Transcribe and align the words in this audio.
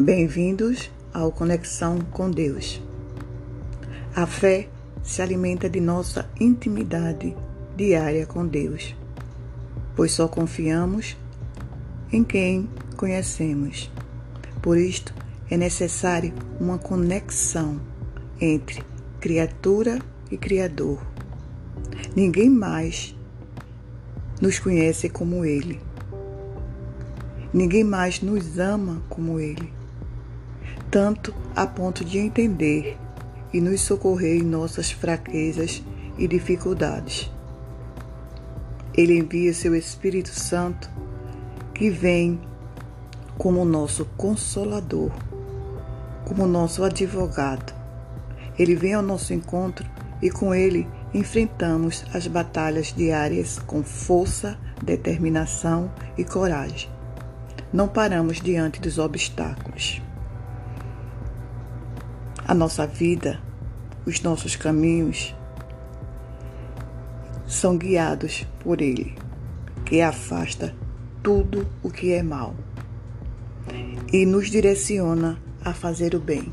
Bem-vindos 0.00 0.92
ao 1.12 1.32
Conexão 1.32 1.98
com 2.12 2.30
Deus. 2.30 2.80
A 4.14 4.28
fé 4.28 4.68
se 5.02 5.20
alimenta 5.20 5.68
de 5.68 5.80
nossa 5.80 6.30
intimidade 6.38 7.36
diária 7.76 8.24
com 8.24 8.46
Deus, 8.46 8.94
pois 9.96 10.12
só 10.12 10.28
confiamos 10.28 11.16
em 12.12 12.22
quem 12.22 12.70
conhecemos. 12.96 13.90
Por 14.62 14.78
isto, 14.78 15.12
é 15.50 15.56
necessário 15.56 16.32
uma 16.60 16.78
conexão 16.78 17.80
entre 18.40 18.84
criatura 19.18 19.98
e 20.30 20.36
Criador. 20.36 21.04
Ninguém 22.14 22.48
mais 22.48 23.16
nos 24.40 24.60
conhece 24.60 25.08
como 25.08 25.44
Ele. 25.44 25.80
Ninguém 27.52 27.82
mais 27.82 28.22
nos 28.22 28.60
ama 28.60 29.02
como 29.08 29.40
Ele 29.40 29.76
tanto 30.90 31.34
a 31.54 31.66
ponto 31.66 32.04
de 32.04 32.18
entender 32.18 32.96
e 33.52 33.60
nos 33.60 33.80
socorrer 33.80 34.40
em 34.40 34.44
nossas 34.44 34.90
fraquezas 34.90 35.82
e 36.16 36.26
dificuldades. 36.26 37.30
Ele 38.94 39.16
envia 39.16 39.52
seu 39.54 39.74
Espírito 39.74 40.30
Santo, 40.30 40.90
que 41.74 41.90
vem 41.90 42.40
como 43.36 43.64
nosso 43.64 44.04
consolador, 44.16 45.12
como 46.24 46.46
nosso 46.46 46.82
advogado. 46.82 47.72
Ele 48.58 48.74
vem 48.74 48.94
ao 48.94 49.02
nosso 49.02 49.32
encontro 49.32 49.88
e 50.20 50.30
com 50.30 50.52
ele 50.52 50.88
enfrentamos 51.14 52.04
as 52.12 52.26
batalhas 52.26 52.92
diárias 52.92 53.58
com 53.58 53.84
força, 53.84 54.58
determinação 54.82 55.90
e 56.16 56.24
coragem. 56.24 56.90
Não 57.72 57.86
paramos 57.86 58.40
diante 58.40 58.80
dos 58.80 58.98
obstáculos. 58.98 60.02
A 62.48 62.54
nossa 62.54 62.86
vida, 62.86 63.38
os 64.06 64.22
nossos 64.22 64.56
caminhos 64.56 65.36
são 67.46 67.76
guiados 67.76 68.46
por 68.60 68.80
Ele, 68.80 69.14
que 69.84 70.00
afasta 70.00 70.74
tudo 71.22 71.68
o 71.82 71.90
que 71.90 72.10
é 72.14 72.22
mal 72.22 72.54
e 74.10 74.24
nos 74.24 74.50
direciona 74.50 75.38
a 75.62 75.74
fazer 75.74 76.14
o 76.14 76.18
bem. 76.18 76.50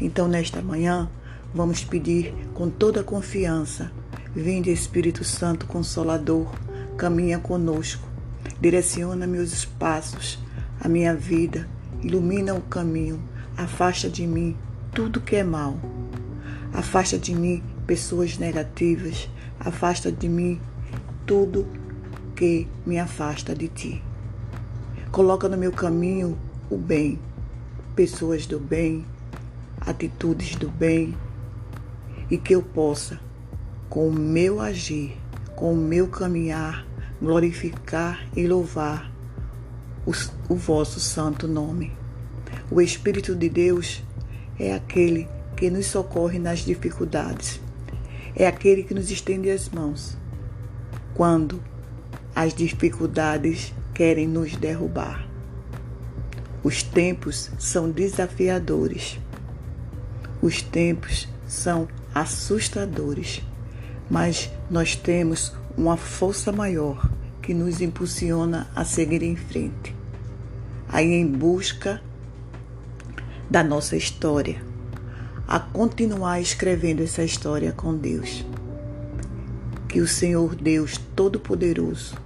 Então, 0.00 0.26
nesta 0.26 0.62
manhã, 0.62 1.10
vamos 1.54 1.84
pedir 1.84 2.34
com 2.54 2.70
toda 2.70 3.04
confiança: 3.04 3.92
Vinde 4.34 4.72
Espírito 4.72 5.24
Santo 5.24 5.66
Consolador, 5.66 6.46
caminha 6.96 7.38
conosco, 7.38 8.08
direciona 8.58 9.26
meus 9.26 9.66
passos, 9.66 10.38
a 10.80 10.88
minha 10.88 11.14
vida, 11.14 11.68
ilumina 12.02 12.54
o 12.54 12.62
caminho, 12.62 13.22
afasta 13.58 14.08
de 14.08 14.26
mim 14.26 14.56
tudo 14.94 15.20
que 15.20 15.34
é 15.34 15.42
mal. 15.42 15.76
Afasta 16.72 17.18
de 17.18 17.34
mim 17.34 17.62
pessoas 17.84 18.38
negativas, 18.38 19.28
afasta 19.58 20.10
de 20.10 20.28
mim 20.28 20.60
tudo 21.26 21.66
que 22.36 22.68
me 22.86 22.98
afasta 22.98 23.54
de 23.54 23.66
ti. 23.66 24.02
Coloca 25.10 25.48
no 25.48 25.56
meu 25.56 25.72
caminho 25.72 26.38
o 26.70 26.76
bem, 26.76 27.18
pessoas 27.96 28.46
do 28.46 28.60
bem, 28.60 29.04
atitudes 29.80 30.54
do 30.56 30.68
bem, 30.68 31.16
e 32.30 32.38
que 32.38 32.54
eu 32.54 32.62
possa, 32.62 33.20
com 33.88 34.08
o 34.08 34.12
meu 34.12 34.60
agir, 34.60 35.16
com 35.56 35.72
o 35.72 35.76
meu 35.76 36.06
caminhar, 36.06 36.86
glorificar 37.20 38.24
e 38.36 38.46
louvar 38.46 39.10
o, 40.06 40.12
o 40.48 40.56
vosso 40.56 41.00
santo 41.00 41.48
nome. 41.48 41.92
O 42.70 42.80
Espírito 42.80 43.34
de 43.34 43.48
Deus 43.48 44.02
é 44.58 44.74
aquele 44.74 45.28
que 45.56 45.70
nos 45.70 45.86
socorre 45.86 46.38
nas 46.38 46.60
dificuldades, 46.60 47.60
é 48.36 48.46
aquele 48.46 48.82
que 48.82 48.94
nos 48.94 49.10
estende 49.10 49.50
as 49.50 49.68
mãos 49.68 50.16
quando 51.14 51.62
as 52.34 52.52
dificuldades 52.52 53.72
querem 53.94 54.26
nos 54.26 54.56
derrubar. 54.56 55.26
Os 56.62 56.82
tempos 56.82 57.50
são 57.58 57.90
desafiadores, 57.90 59.20
os 60.42 60.62
tempos 60.62 61.28
são 61.46 61.86
assustadores, 62.14 63.42
mas 64.10 64.50
nós 64.70 64.96
temos 64.96 65.52
uma 65.76 65.96
força 65.96 66.50
maior 66.50 67.08
que 67.42 67.54
nos 67.54 67.80
impulsiona 67.80 68.68
a 68.74 68.84
seguir 68.84 69.22
em 69.22 69.36
frente, 69.36 69.94
aí 70.88 71.12
em 71.12 71.26
busca 71.26 72.02
da 73.54 73.62
nossa 73.62 73.94
história, 73.94 74.60
a 75.46 75.60
continuar 75.60 76.40
escrevendo 76.40 77.04
essa 77.04 77.22
história 77.22 77.70
com 77.70 77.96
Deus. 77.96 78.44
Que 79.88 80.00
o 80.00 80.08
Senhor 80.08 80.56
Deus 80.56 80.98
Todo-Poderoso 81.14 82.16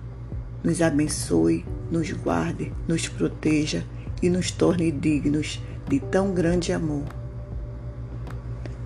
nos 0.65 0.81
abençoe, 0.81 1.67
nos 1.91 2.11
guarde, 2.13 2.73
nos 2.89 3.09
proteja 3.09 3.85
e 4.23 4.31
nos 4.31 4.51
torne 4.51 4.91
dignos 4.91 5.63
de 5.87 6.01
tão 6.01 6.33
grande 6.33 6.73
amor. 6.73 7.05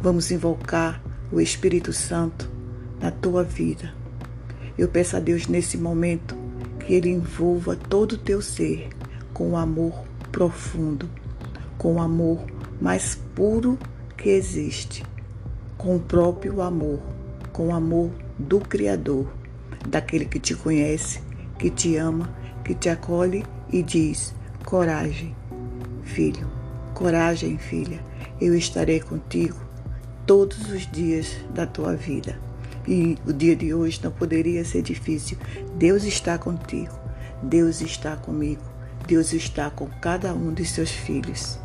Vamos 0.01 0.33
invocar 0.33 1.01
o 1.31 1.41
Espírito 1.41 1.93
Santo 1.93 2.51
na 3.01 3.13
tua 3.13 3.45
vida. 3.45 3.95
Eu 4.77 4.89
peço 4.89 5.17
a 5.17 5.21
Deus 5.21 5.47
nesse 5.47 5.79
momento 5.79 6.37
que 6.81 6.93
Ele 6.93 7.09
envolva 7.09 7.77
todo 7.77 8.15
o 8.15 8.19
teu 8.19 8.43
ser 8.43 8.89
com 9.33 9.51
um 9.51 9.57
amor 9.57 9.95
profundo 10.33 11.09
com 11.79 11.95
o 11.95 12.01
amor 12.01 12.45
mais 12.81 13.15
puro 13.35 13.79
que 14.17 14.31
existe, 14.31 15.05
com 15.77 15.97
o 15.97 16.01
próprio 16.01 16.61
amor, 16.61 17.01
com 17.53 17.69
o 17.69 17.75
amor 17.75 18.11
do 18.39 18.61
Criador, 18.61 19.27
daquele 19.89 20.25
que 20.25 20.39
te 20.39 20.55
conhece, 20.55 21.21
que 21.59 21.71
te 21.71 21.97
ama, 21.97 22.31
que 22.65 22.75
te 22.75 22.89
acolhe 22.89 23.45
e 23.71 23.83
diz: 23.83 24.35
coragem, 24.65 25.35
filho, 26.03 26.49
coragem, 26.95 27.59
filha, 27.59 28.01
eu 28.41 28.55
estarei 28.55 29.01
contigo 29.01 29.57
todos 30.27 30.71
os 30.71 30.91
dias 30.91 31.37
da 31.55 31.67
tua 31.67 31.95
vida. 31.95 32.39
E 32.87 33.17
o 33.27 33.33
dia 33.33 33.55
de 33.55 33.73
hoje 33.73 34.01
não 34.03 34.11
poderia 34.11 34.65
ser 34.65 34.83
difícil. 34.83 35.39
Deus 35.77 36.05
está 36.05 36.37
contigo, 36.37 36.99
Deus 37.43 37.81
está 37.81 38.17
comigo, 38.17 38.63
Deus 39.07 39.33
está 39.33 39.71
com 39.71 39.87
cada 40.01 40.33
um 40.33 40.53
de 40.53 40.65
seus 40.65 40.91
filhos. 40.91 41.59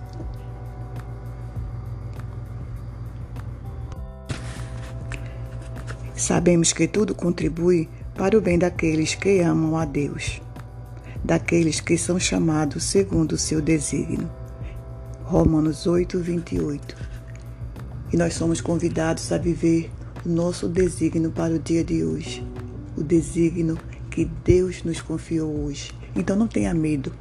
Sabemos 6.15 6.73
que 6.73 6.87
tudo 6.87 7.13
contribui 7.13 7.87
para 8.15 8.37
o 8.37 8.41
bem 8.41 8.57
daqueles 8.57 9.13
que 9.13 9.39
amam 9.39 9.77
a 9.77 9.85
Deus, 9.85 10.41
daqueles 11.23 11.79
que 11.79 11.97
são 11.97 12.19
chamados 12.19 12.83
segundo 12.83 13.33
o 13.33 13.37
seu 13.37 13.61
desígnio. 13.61 14.29
Romanos 15.23 15.85
8, 15.85 16.17
28. 16.19 16.95
E 18.11 18.17
nós 18.17 18.33
somos 18.33 18.61
convidados 18.61 19.31
a 19.31 19.37
viver 19.37 19.91
o 20.25 20.29
nosso 20.29 20.67
desígnio 20.67 21.31
para 21.31 21.53
o 21.53 21.59
dia 21.59 21.83
de 21.83 22.03
hoje, 22.03 22.45
o 22.97 23.03
desígnio 23.03 23.77
que 24.09 24.25
Deus 24.25 24.83
nos 24.83 24.99
confiou 24.99 25.65
hoje. 25.65 25.91
Então 26.15 26.35
não 26.35 26.47
tenha 26.47 26.73
medo. 26.73 27.13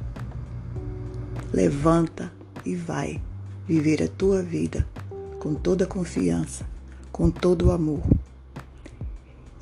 Levanta 1.53 2.31
e 2.65 2.75
vai 2.75 3.21
viver 3.67 4.03
a 4.03 4.07
tua 4.07 4.41
vida 4.41 4.87
com 5.39 5.55
toda 5.55 5.85
a 5.85 5.87
confiança, 5.87 6.65
com 7.11 7.29
todo 7.29 7.67
o 7.67 7.71
amor. 7.71 8.03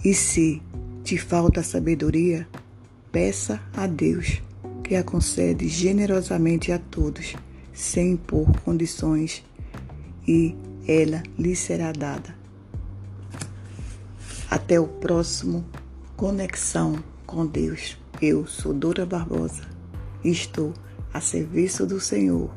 E 0.03 0.13
se 0.13 0.62
te 1.03 1.18
falta 1.18 1.62
sabedoria, 1.62 2.47
peça 3.11 3.61
a 3.76 3.87
Deus, 3.87 4.41
que 4.84 4.96
a 4.96 5.03
concede 5.03 5.67
generosamente 5.67 6.72
a 6.72 6.79
todos, 6.79 7.35
sem 7.73 8.14
impor 8.14 8.52
condições, 8.61 9.43
e 10.28 10.55
ela 10.87 11.22
lhe 11.37 11.55
será 11.55 11.91
dada. 11.91 12.35
Até 14.49 14.79
o 14.79 14.87
próximo 14.87 15.66
Conexão 16.16 17.03
com 17.26 17.46
Deus. 17.46 17.97
Eu 18.22 18.47
sou 18.47 18.73
Dora 18.73 19.05
Barbosa 19.05 19.64
e 20.23 20.29
estou 20.29 20.73
a 21.16 21.22
serviço 21.22 21.85
do 21.85 21.97
Senhor 21.97 22.52